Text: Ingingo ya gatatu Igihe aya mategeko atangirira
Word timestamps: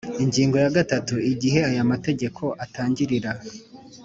Ingingo 0.23 0.55
ya 0.63 0.71
gatatu 0.77 1.13
Igihe 1.31 1.59
aya 1.69 1.83
mategeko 1.91 2.43
atangirira 2.63 3.31